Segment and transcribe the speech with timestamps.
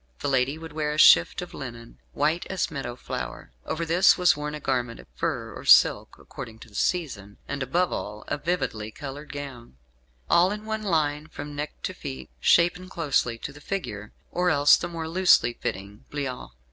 [0.21, 4.35] The lady would wear a shift of linen, "white as meadow flower." Over this was
[4.35, 8.39] worn a garment of fur or silk, according to the season; and, above all, a
[8.39, 9.75] vividly coloured gown,
[10.27, 14.75] all in one line from neck to feet, shapen closely to the figure, or else
[14.75, 16.49] the more loosely fitting bliaut.